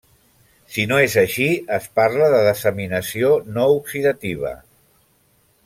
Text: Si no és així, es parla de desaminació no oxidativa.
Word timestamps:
Si 0.75 0.85
no 0.91 0.95
és 1.07 1.17
així, 1.21 1.49
es 1.77 1.85
parla 1.99 2.29
de 2.37 2.41
desaminació 2.47 3.29
no 3.59 3.69
oxidativa. 3.77 4.57